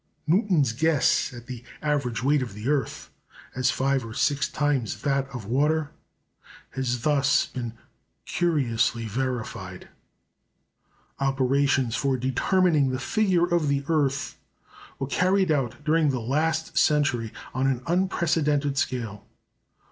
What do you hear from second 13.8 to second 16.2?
earth were carried out during the